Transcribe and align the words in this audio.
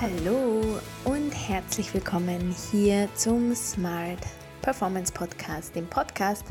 Hallo 0.00 0.80
und 1.04 1.30
herzlich 1.30 1.92
willkommen 1.92 2.56
hier 2.72 3.06
zum 3.14 3.54
Smart 3.54 4.20
Performance 4.62 5.12
Podcast, 5.12 5.76
dem 5.76 5.86
Podcast, 5.90 6.42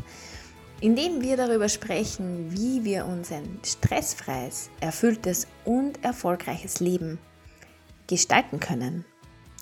in 0.81 0.95
dem 0.95 1.19
wir 1.23 1.35
darüber 1.35 1.67
sprechen, 1.67 2.51
wie 2.51 2.83
wir 2.83 3.07
uns 3.07 3.31
ein 3.31 3.59
stressfreies, 3.65 4.69
erfülltes 4.81 5.47
und 5.65 6.03
erfolgreiches 6.03 6.79
Leben 6.79 7.17
gestalten 8.05 8.59
können. 8.59 9.03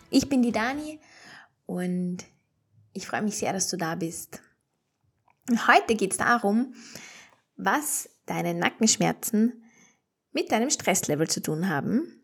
Ich 0.10 0.28
bin 0.28 0.42
die 0.42 0.52
Dani 0.52 1.00
und 1.66 2.26
ich 2.92 3.08
freue 3.08 3.22
mich 3.22 3.38
sehr, 3.38 3.54
dass 3.54 3.70
du 3.70 3.78
da 3.78 3.96
bist. 3.96 4.42
Heute 5.66 5.96
geht 5.96 6.12
es 6.12 6.18
darum, 6.18 6.74
was 7.56 8.10
deine 8.25 8.54
Nackenschmerzen 8.54 9.64
mit 10.33 10.52
deinem 10.52 10.72
Stresslevel 10.72 11.30
zu 11.30 11.42
tun 11.42 11.69
haben 11.69 12.17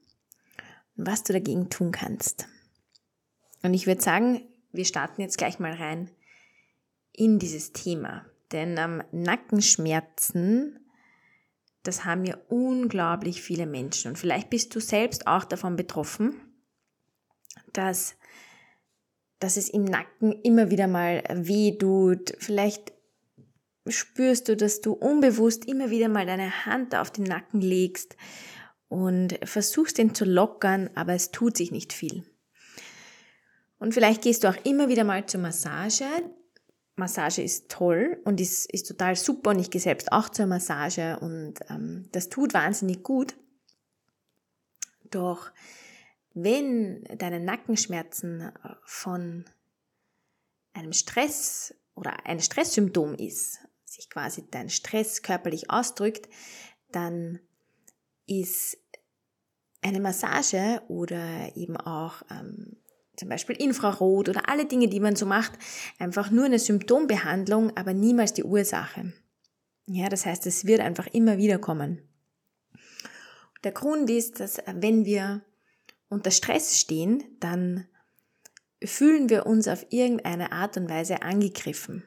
was 0.95 1.23
du 1.23 1.33
dagegen 1.33 1.69
tun 1.69 1.91
kannst. 1.91 2.47
Und 3.63 3.73
ich 3.73 3.87
würde 3.87 4.01
sagen, 4.01 4.41
wir 4.71 4.85
starten 4.85 5.21
jetzt 5.21 5.37
gleich 5.37 5.59
mal 5.59 5.73
rein 5.73 6.09
in 7.11 7.39
dieses 7.39 7.71
Thema. 7.73 8.25
Denn 8.51 8.75
ähm, 8.77 9.03
Nackenschmerzen, 9.11 10.79
das 11.83 12.05
haben 12.05 12.25
ja 12.25 12.37
unglaublich 12.49 13.41
viele 13.41 13.65
Menschen. 13.65 14.09
Und 14.09 14.17
vielleicht 14.17 14.49
bist 14.49 14.75
du 14.75 14.79
selbst 14.79 15.27
auch 15.27 15.43
davon 15.43 15.75
betroffen, 15.75 16.35
dass, 17.71 18.15
dass 19.39 19.57
es 19.57 19.69
im 19.69 19.85
Nacken 19.85 20.31
immer 20.43 20.69
wieder 20.69 20.87
mal 20.87 21.23
weh 21.29 21.77
tut. 21.77 22.35
Vielleicht 22.39 22.93
spürst 23.87 24.49
du, 24.49 24.55
dass 24.55 24.81
du 24.81 24.93
unbewusst 24.93 25.65
immer 25.65 25.89
wieder 25.89 26.09
mal 26.09 26.25
deine 26.25 26.65
Hand 26.65 26.95
auf 26.95 27.11
den 27.11 27.25
Nacken 27.25 27.61
legst 27.61 28.15
und 28.93 29.39
versuchst 29.43 29.97
den 29.97 30.13
zu 30.13 30.23
lockern, 30.23 30.91
aber 30.93 31.13
es 31.13 31.31
tut 31.31 31.57
sich 31.57 31.71
nicht 31.71 31.93
viel. 31.93 32.23
Und 33.79 33.95
vielleicht 33.95 34.21
gehst 34.21 34.43
du 34.43 34.49
auch 34.49 34.65
immer 34.65 34.87
wieder 34.87 35.03
mal 35.03 35.25
zur 35.25 35.41
Massage. 35.41 36.05
Massage 36.95 37.41
ist 37.41 37.69
toll 37.69 38.21
und 38.23 38.39
ist, 38.39 38.71
ist 38.71 38.87
total 38.87 39.15
super 39.15 39.49
und 39.49 39.57
ich 39.57 39.71
gehe 39.71 39.81
selbst 39.81 40.11
auch 40.11 40.29
zur 40.29 40.45
Massage 40.45 41.17
und 41.19 41.55
ähm, 41.71 42.07
das 42.11 42.29
tut 42.29 42.53
wahnsinnig 42.53 43.01
gut. 43.01 43.33
Doch 45.09 45.51
wenn 46.35 47.03
deine 47.17 47.39
Nackenschmerzen 47.39 48.51
von 48.85 49.45
einem 50.73 50.93
Stress 50.93 51.73
oder 51.95 52.27
ein 52.27 52.39
Stresssymptom 52.39 53.15
ist, 53.15 53.57
sich 53.85 54.11
quasi 54.11 54.43
dein 54.51 54.69
Stress 54.69 55.23
körperlich 55.23 55.71
ausdrückt, 55.71 56.29
dann 56.91 57.39
ist 58.27 58.77
eine 59.83 59.99
Massage 59.99 60.81
oder 60.87 61.55
eben 61.55 61.77
auch 61.77 62.23
ähm, 62.31 62.77
zum 63.15 63.29
Beispiel 63.29 63.55
Infrarot 63.55 64.29
oder 64.29 64.49
alle 64.49 64.65
Dinge, 64.65 64.87
die 64.87 64.99
man 64.99 65.15
so 65.15 65.25
macht, 65.25 65.53
einfach 65.99 66.31
nur 66.31 66.45
eine 66.45 66.59
Symptombehandlung, 66.59 67.75
aber 67.77 67.93
niemals 67.93 68.33
die 68.33 68.43
Ursache. 68.43 69.13
Ja, 69.85 70.09
das 70.09 70.25
heißt, 70.25 70.45
es 70.47 70.65
wird 70.65 70.79
einfach 70.79 71.07
immer 71.07 71.37
wieder 71.37 71.59
kommen. 71.59 72.01
Der 73.63 73.71
Grund 73.71 74.09
ist, 74.09 74.39
dass 74.39 74.57
äh, 74.59 74.73
wenn 74.75 75.05
wir 75.05 75.41
unter 76.09 76.31
Stress 76.31 76.79
stehen, 76.79 77.23
dann 77.39 77.87
fühlen 78.83 79.29
wir 79.29 79.45
uns 79.45 79.67
auf 79.67 79.85
irgendeine 79.89 80.51
Art 80.51 80.77
und 80.77 80.89
Weise 80.89 81.21
angegriffen. 81.21 82.03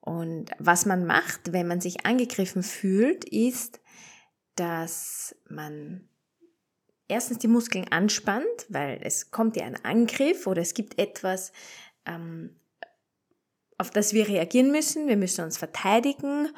Und 0.00 0.50
was 0.58 0.86
man 0.86 1.04
macht, 1.04 1.52
wenn 1.52 1.66
man 1.66 1.80
sich 1.80 2.06
angegriffen 2.06 2.62
fühlt, 2.62 3.24
ist, 3.24 3.80
dass 4.58 5.34
man 5.48 6.08
erstens 7.06 7.38
die 7.38 7.48
Muskeln 7.48 7.88
anspannt, 7.88 8.66
weil 8.68 9.00
es 9.02 9.30
kommt 9.30 9.56
ja 9.56 9.64
ein 9.64 9.82
Angriff 9.84 10.46
oder 10.46 10.62
es 10.62 10.74
gibt 10.74 10.98
etwas, 10.98 11.52
ähm, 12.06 12.56
auf 13.78 13.90
das 13.90 14.12
wir 14.12 14.28
reagieren 14.28 14.70
müssen. 14.70 15.06
Wir 15.06 15.16
müssen 15.16 15.44
uns 15.44 15.56
verteidigen 15.56 16.48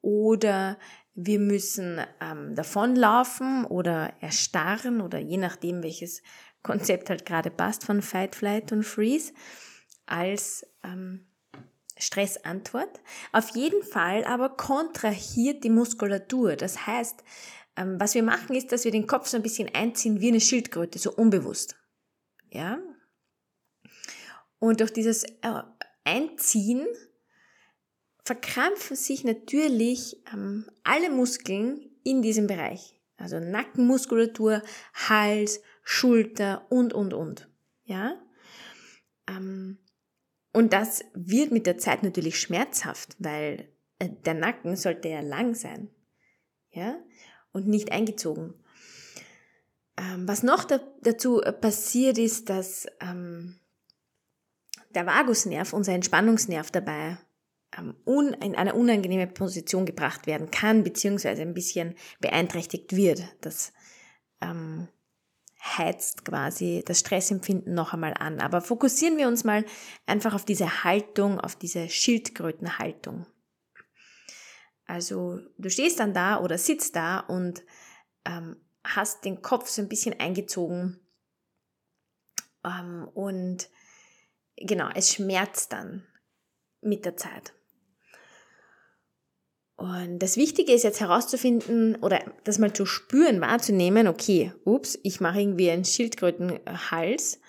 oder 0.00 0.78
wir 1.14 1.38
müssen 1.38 2.00
ähm, 2.20 2.54
davonlaufen 2.54 3.64
oder 3.66 4.14
erstarren 4.20 5.00
oder 5.00 5.18
je 5.18 5.36
nachdem, 5.36 5.82
welches 5.82 6.22
Konzept 6.62 7.10
halt 7.10 7.26
gerade 7.26 7.50
passt 7.50 7.84
von 7.84 8.02
Fight, 8.02 8.34
Flight 8.34 8.72
und 8.72 8.84
Freeze 8.84 9.32
als 10.06 10.66
ähm, 10.82 11.29
Stressantwort. 12.00 13.00
Auf 13.32 13.50
jeden 13.50 13.82
Fall 13.82 14.24
aber 14.24 14.50
kontrahiert 14.50 15.64
die 15.64 15.70
Muskulatur. 15.70 16.56
Das 16.56 16.86
heißt, 16.86 17.22
ähm, 17.76 17.98
was 17.98 18.14
wir 18.14 18.22
machen 18.22 18.56
ist, 18.56 18.72
dass 18.72 18.84
wir 18.84 18.90
den 18.90 19.06
Kopf 19.06 19.26
so 19.28 19.36
ein 19.36 19.42
bisschen 19.42 19.74
einziehen 19.74 20.20
wie 20.20 20.28
eine 20.28 20.40
Schildkröte, 20.40 20.98
so 20.98 21.12
unbewusst. 21.12 21.76
Ja? 22.50 22.78
Und 24.58 24.80
durch 24.80 24.92
dieses 24.92 25.24
äh, 25.24 25.62
Einziehen 26.04 26.86
verkrampfen 28.24 28.96
sich 28.96 29.24
natürlich 29.24 30.22
ähm, 30.32 30.66
alle 30.84 31.10
Muskeln 31.10 31.90
in 32.04 32.22
diesem 32.22 32.46
Bereich. 32.46 33.00
Also 33.16 33.38
Nackenmuskulatur, 33.38 34.62
Hals, 34.94 35.60
Schulter 35.82 36.66
und, 36.70 36.92
und, 36.92 37.12
und. 37.12 37.48
Ja? 37.84 38.20
Ähm, 39.26 39.78
und 40.52 40.72
das 40.72 41.04
wird 41.14 41.52
mit 41.52 41.66
der 41.66 41.78
Zeit 41.78 42.02
natürlich 42.02 42.38
schmerzhaft, 42.40 43.16
weil 43.18 43.68
äh, 43.98 44.08
der 44.24 44.34
Nacken 44.34 44.76
sollte 44.76 45.08
ja 45.08 45.20
lang 45.20 45.54
sein. 45.54 45.90
Ja? 46.70 46.96
Und 47.52 47.68
nicht 47.68 47.92
eingezogen. 47.92 48.54
Ähm, 49.96 50.26
was 50.26 50.42
noch 50.42 50.64
dazu 50.64 51.40
passiert 51.60 52.18
ist, 52.18 52.48
dass 52.48 52.86
ähm, 53.00 53.58
der 54.94 55.06
Vagusnerv, 55.06 55.72
unser 55.72 55.92
Entspannungsnerv 55.92 56.70
dabei 56.70 57.18
ähm, 57.76 57.96
in 58.40 58.54
eine 58.54 58.74
unangenehme 58.74 59.26
Position 59.28 59.86
gebracht 59.86 60.26
werden 60.26 60.50
kann, 60.50 60.82
beziehungsweise 60.82 61.42
ein 61.42 61.54
bisschen 61.54 61.94
beeinträchtigt 62.20 62.96
wird. 62.96 63.22
Das 63.40 63.72
heizt 65.80 66.24
quasi 66.24 66.82
das 66.86 67.00
Stressempfinden 67.00 67.74
noch 67.74 67.92
einmal 67.92 68.14
an. 68.14 68.40
Aber 68.40 68.60
fokussieren 68.60 69.16
wir 69.16 69.28
uns 69.28 69.44
mal 69.44 69.64
einfach 70.06 70.34
auf 70.34 70.44
diese 70.44 70.84
Haltung, 70.84 71.40
auf 71.40 71.56
diese 71.56 71.88
Schildkrötenhaltung. 71.88 73.26
Also 74.86 75.40
du 75.56 75.70
stehst 75.70 76.00
dann 76.00 76.14
da 76.14 76.40
oder 76.40 76.58
sitzt 76.58 76.96
da 76.96 77.20
und 77.20 77.62
ähm, 78.24 78.56
hast 78.84 79.24
den 79.24 79.40
Kopf 79.40 79.68
so 79.68 79.82
ein 79.82 79.88
bisschen 79.88 80.18
eingezogen 80.18 81.00
ähm, 82.64 83.08
und 83.14 83.68
genau, 84.56 84.90
es 84.94 85.12
schmerzt 85.12 85.72
dann 85.72 86.06
mit 86.80 87.04
der 87.04 87.16
Zeit. 87.16 87.54
Und 89.80 90.18
das 90.18 90.36
Wichtige 90.36 90.72
ist 90.72 90.82
jetzt 90.82 91.00
herauszufinden 91.00 91.96
oder 92.02 92.22
das 92.44 92.58
mal 92.58 92.70
zu 92.70 92.84
spüren, 92.84 93.40
wahrzunehmen, 93.40 94.08
okay, 94.08 94.52
ups, 94.66 94.98
ich 95.02 95.22
mache 95.22 95.40
irgendwie 95.40 95.70
einen 95.70 95.86
Schildkrötenhals. 95.86 97.40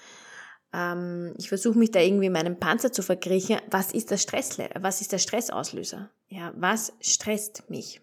Ähm, 0.72 1.34
ich 1.38 1.50
versuche 1.50 1.78
mich 1.78 1.92
da 1.92 2.00
irgendwie 2.00 2.28
in 2.28 2.32
meinem 2.32 2.58
Panzer 2.58 2.94
zu 2.94 3.04
verkriechen. 3.04 3.60
Was 3.70 3.92
ist 3.92 4.12
das 4.12 4.22
Stress, 4.22 4.60
was 4.80 5.02
ist 5.02 5.12
der 5.12 5.18
Stressauslöser? 5.18 6.10
Ja, 6.30 6.54
was 6.56 6.94
stresst 7.02 7.70
mich? 7.70 8.00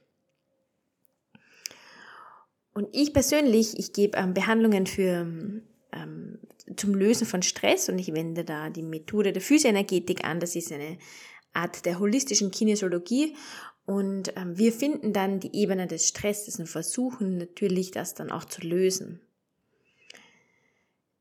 Und 2.75 2.89
ich 2.93 3.15
persönlich, 3.15 3.79
ich 3.79 3.95
gebe 3.95 4.19
ähm, 4.19 4.35
Behandlungen 4.35 4.87
für 4.87 5.27
ähm, 5.93 6.39
zum 6.77 6.95
Lösen 6.95 7.27
von 7.27 7.41
Stress 7.41 7.89
und 7.89 7.99
ich 7.99 8.13
wende 8.13 8.45
da 8.45 8.69
die 8.69 8.83
Methode 8.83 9.33
der 9.33 9.41
Physioenergetik 9.41 10.23
an. 10.27 10.39
Das 10.39 10.55
ist 10.55 10.71
eine 10.71 10.99
Art 11.55 11.87
der 11.87 11.99
holistischen 11.99 12.51
Kinesiologie 12.51 13.35
und 13.89 14.37
ähm, 14.37 14.59
wir 14.59 14.75
finden 14.75 15.15
dann 15.15 15.41
die 15.41 15.57
Ebene 15.57 15.87
des 15.87 16.07
Stresses 16.07 16.61
und 16.61 16.67
versuchen 16.67 17.39
natürlich, 17.39 17.91
das 17.91 18.13
dann 18.13 18.31
auch 18.31 18.45
zu 18.45 18.61
lösen. 18.61 19.23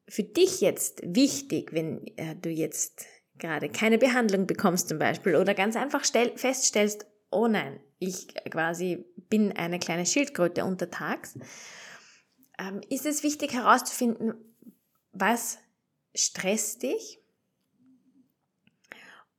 Für 0.06 0.24
dich 0.24 0.60
jetzt 0.60 1.00
wichtig, 1.02 1.72
wenn 1.72 2.06
äh, 2.18 2.36
du 2.36 2.50
jetzt 2.50 3.06
gerade 3.38 3.70
keine 3.70 3.98
Behandlung 3.98 4.48
bekommst 4.48 4.90
zum 4.90 5.00
Beispiel 5.00 5.38
oder 5.38 5.54
ganz 5.54 5.78
einfach 5.78 6.04
stell, 6.04 6.38
feststellst, 6.38 7.06
oh 7.32 7.48
nein, 7.48 7.80
ich 8.00 8.28
quasi 8.52 9.06
bin 9.30 9.54
eine 9.54 9.80
kleine 9.80 10.06
Schildkröte 10.06 10.66
untertags, 10.66 11.40
ähm, 12.60 12.82
ist 12.90 13.06
es 13.06 13.24
wichtig 13.24 13.54
herauszufinden, 13.54 14.34
was 15.14 15.58
stresst 16.14 16.84
dich 16.84 17.22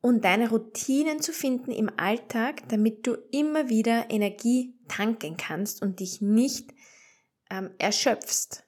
und 0.01 0.25
deine 0.25 0.51
Routinen 0.51 1.21
zu 1.21 1.33
finden 1.33 1.73
im 1.73 1.91
Alltag, 1.97 2.69
damit 2.69 3.07
du 3.07 3.15
immer 3.33 3.69
wieder 3.69 4.11
Energie 4.11 4.75
tanken 4.89 5.37
kannst 5.37 5.83
und 5.83 6.01
dich 6.01 6.21
nicht 6.21 6.71
ähm, 7.51 7.71
erschöpfst. 7.79 8.65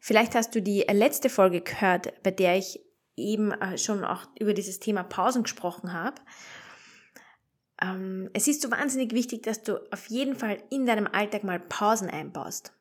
Vielleicht 0.00 0.34
hast 0.34 0.54
du 0.54 0.62
die 0.62 0.84
letzte 0.90 1.30
Folge 1.30 1.60
gehört, 1.60 2.22
bei 2.22 2.30
der 2.30 2.56
ich 2.56 2.80
eben 3.16 3.52
äh, 3.52 3.78
schon 3.78 4.04
auch 4.04 4.26
über 4.38 4.54
dieses 4.54 4.78
Thema 4.78 5.02
Pausen 5.02 5.42
gesprochen 5.42 5.92
habe. 5.92 6.20
Ähm, 7.80 8.30
es 8.32 8.48
ist 8.48 8.62
so 8.62 8.70
wahnsinnig 8.70 9.12
wichtig, 9.12 9.42
dass 9.42 9.62
du 9.62 9.78
auf 9.92 10.06
jeden 10.08 10.36
Fall 10.36 10.62
in 10.70 10.86
deinem 10.86 11.06
Alltag 11.06 11.44
mal 11.44 11.60
Pausen 11.60 12.10
einbaust. 12.10 12.72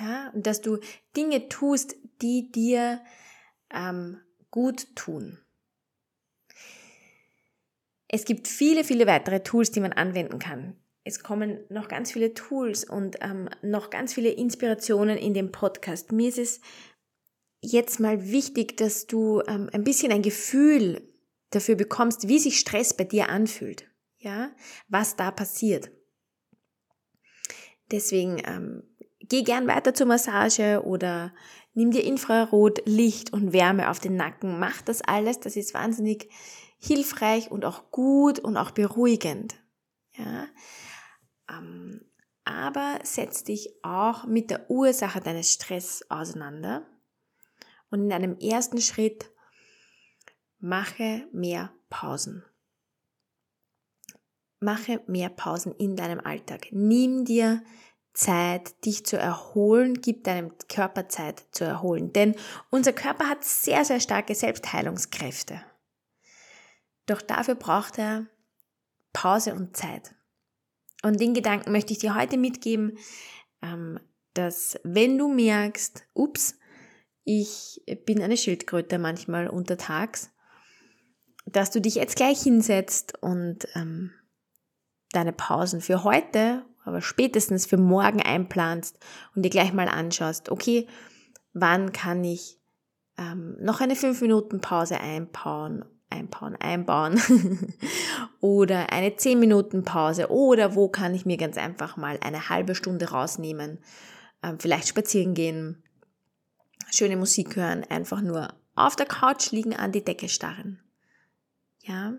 Ja, 0.00 0.30
und 0.30 0.46
dass 0.46 0.60
du 0.60 0.78
Dinge 1.16 1.48
tust, 1.48 1.96
die 2.22 2.50
dir 2.50 3.02
ähm, 3.70 4.20
gut 4.50 4.94
tun. 4.96 5.38
Es 8.14 8.26
gibt 8.26 8.46
viele, 8.46 8.84
viele 8.84 9.06
weitere 9.06 9.42
Tools, 9.42 9.70
die 9.72 9.80
man 9.80 9.94
anwenden 9.94 10.38
kann. 10.38 10.76
Es 11.02 11.22
kommen 11.22 11.64
noch 11.70 11.88
ganz 11.88 12.12
viele 12.12 12.34
Tools 12.34 12.84
und 12.84 13.16
ähm, 13.22 13.48
noch 13.62 13.88
ganz 13.88 14.12
viele 14.12 14.28
Inspirationen 14.28 15.16
in 15.16 15.32
dem 15.32 15.50
Podcast. 15.50 16.12
Mir 16.12 16.28
ist 16.28 16.38
es 16.38 16.60
jetzt 17.62 18.00
mal 18.00 18.30
wichtig, 18.30 18.76
dass 18.76 19.06
du 19.06 19.40
ähm, 19.48 19.70
ein 19.72 19.82
bisschen 19.82 20.12
ein 20.12 20.20
Gefühl 20.20 21.08
dafür 21.50 21.74
bekommst, 21.74 22.28
wie 22.28 22.38
sich 22.38 22.58
Stress 22.58 22.94
bei 22.94 23.04
dir 23.04 23.30
anfühlt. 23.30 23.88
Ja, 24.18 24.52
was 24.88 25.16
da 25.16 25.30
passiert. 25.30 25.90
Deswegen 27.90 28.42
ähm, 28.46 28.82
geh 29.20 29.42
gern 29.42 29.66
weiter 29.66 29.94
zur 29.94 30.06
Massage 30.06 30.82
oder 30.84 31.34
nimm 31.72 31.90
dir 31.90 32.04
Infrarotlicht 32.04 33.32
und 33.32 33.54
Wärme 33.54 33.90
auf 33.90 34.00
den 34.00 34.16
Nacken. 34.16 34.60
Mach 34.60 34.82
das 34.82 35.00
alles, 35.00 35.40
das 35.40 35.56
ist 35.56 35.72
wahnsinnig 35.72 36.28
hilfreich 36.82 37.50
und 37.50 37.64
auch 37.64 37.90
gut 37.90 38.38
und 38.38 38.56
auch 38.56 38.72
beruhigend. 38.72 39.54
Ja? 40.16 40.48
Ähm, 41.48 42.04
aber 42.44 42.98
setz 43.04 43.44
dich 43.44 43.70
auch 43.82 44.24
mit 44.24 44.50
der 44.50 44.68
Ursache 44.68 45.20
deines 45.20 45.52
Stress 45.52 46.04
auseinander. 46.08 46.86
Und 47.90 48.04
in 48.04 48.12
einem 48.12 48.38
ersten 48.38 48.80
Schritt 48.80 49.30
mache 50.58 51.28
mehr 51.32 51.72
Pausen. 51.88 52.44
Mache 54.60 55.02
mehr 55.06 55.28
Pausen 55.28 55.72
in 55.76 55.96
deinem 55.96 56.20
Alltag. 56.20 56.68
Nimm 56.70 57.24
dir 57.24 57.62
Zeit, 58.14 58.84
dich 58.84 59.06
zu 59.06 59.16
erholen, 59.16 60.00
gib 60.00 60.24
deinem 60.24 60.52
Körper 60.68 61.08
Zeit 61.08 61.44
zu 61.52 61.64
erholen. 61.64 62.12
Denn 62.12 62.34
unser 62.70 62.92
Körper 62.92 63.28
hat 63.28 63.44
sehr, 63.44 63.84
sehr 63.84 64.00
starke 64.00 64.34
Selbstheilungskräfte. 64.34 65.62
Doch 67.12 67.20
dafür 67.20 67.54
braucht 67.56 67.98
er 67.98 68.26
Pause 69.12 69.54
und 69.54 69.76
Zeit. 69.76 70.14
Und 71.02 71.20
den 71.20 71.34
Gedanken 71.34 71.70
möchte 71.70 71.92
ich 71.92 71.98
dir 71.98 72.14
heute 72.14 72.38
mitgeben, 72.38 72.96
ähm, 73.60 74.00
dass 74.32 74.80
wenn 74.82 75.18
du 75.18 75.28
merkst, 75.28 76.04
ups, 76.14 76.58
ich 77.24 77.82
bin 78.06 78.22
eine 78.22 78.38
Schildkröte 78.38 78.98
manchmal 78.98 79.48
untertags, 79.48 80.30
dass 81.44 81.70
du 81.70 81.82
dich 81.82 81.96
jetzt 81.96 82.16
gleich 82.16 82.40
hinsetzt 82.40 83.22
und 83.22 83.68
ähm, 83.74 84.12
deine 85.10 85.34
Pausen 85.34 85.82
für 85.82 86.04
heute 86.04 86.64
aber 86.84 87.00
spätestens 87.00 87.66
für 87.66 87.76
morgen 87.76 88.22
einplanst 88.22 88.98
und 89.36 89.42
dir 89.42 89.50
gleich 89.50 89.72
mal 89.72 89.88
anschaust, 89.88 90.50
okay, 90.50 90.88
wann 91.52 91.92
kann 91.92 92.24
ich 92.24 92.58
ähm, 93.18 93.56
noch 93.60 93.80
eine 93.80 93.96
5 93.96 94.20
Minuten 94.22 94.60
Pause 94.60 94.98
einbauen, 94.98 95.84
einbauen, 96.12 96.56
einbauen 96.56 97.20
oder 98.40 98.92
eine 98.92 99.16
10 99.16 99.38
Minuten 99.38 99.84
Pause 99.84 100.30
oder 100.30 100.74
wo 100.74 100.88
kann 100.88 101.14
ich 101.14 101.26
mir 101.26 101.36
ganz 101.36 101.56
einfach 101.56 101.96
mal 101.96 102.18
eine 102.22 102.48
halbe 102.48 102.74
Stunde 102.74 103.10
rausnehmen, 103.10 103.78
ähm, 104.42 104.58
vielleicht 104.58 104.88
spazieren 104.88 105.34
gehen, 105.34 105.82
schöne 106.90 107.16
Musik 107.16 107.56
hören, 107.56 107.84
einfach 107.88 108.20
nur 108.20 108.54
auf 108.74 108.96
der 108.96 109.06
Couch 109.06 109.50
liegen, 109.50 109.74
an 109.74 109.92
die 109.92 110.04
Decke 110.04 110.28
starren. 110.28 110.80
Ja, 111.80 112.14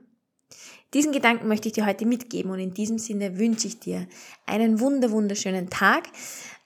diesen 0.93 1.11
Gedanken 1.11 1.47
möchte 1.47 1.67
ich 1.67 1.73
dir 1.73 1.85
heute 1.85 2.05
mitgeben 2.05 2.51
und 2.51 2.59
in 2.59 2.73
diesem 2.73 2.99
Sinne 2.99 3.39
wünsche 3.39 3.67
ich 3.67 3.79
dir 3.79 4.07
einen 4.45 4.79
wunder 4.79 5.09
wunderschönen 5.11 5.69
Tag. 5.69 6.03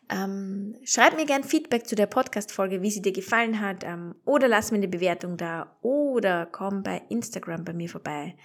Ähm, 0.09 0.75
schreib 0.83 1.15
mir 1.15 1.25
gern 1.25 1.44
Feedback 1.44 1.86
zu 1.86 1.95
der 1.95 2.06
Podcast-Folge, 2.07 2.81
wie 2.81 2.92
sie 2.92 3.01
dir 3.01 3.12
gefallen 3.12 3.59
hat, 3.59 3.83
ähm, 3.83 4.15
oder 4.25 4.48
lass 4.48 4.71
mir 4.71 4.77
eine 4.77 4.88
Bewertung 4.88 5.38
da 5.38 5.77
oder 5.81 6.45
komm 6.45 6.83
bei 6.83 7.01
Instagram 7.09 7.65
bei 7.65 7.74
mir 7.74 7.89
vorbei. 7.89 8.36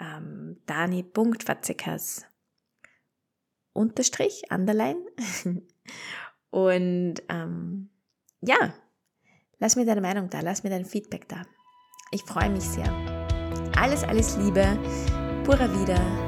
Ähm, 0.00 0.60
Dani.watzekas 0.66 2.26
Unterstrich, 3.72 4.42
Underline. 4.50 5.00
und 6.50 7.14
ähm, 7.28 7.90
ja, 8.40 8.74
lass 9.58 9.76
mir 9.76 9.86
deine 9.86 10.00
Meinung 10.00 10.30
da, 10.30 10.40
lass 10.40 10.64
mir 10.64 10.70
dein 10.70 10.84
Feedback 10.84 11.28
da. 11.28 11.42
Ich 12.10 12.22
freue 12.24 12.50
mich 12.50 12.64
sehr. 12.64 12.92
Alles, 13.76 14.02
alles 14.02 14.36
Liebe. 14.36 14.76
Pura 15.44 15.68
Vida. 15.72 16.27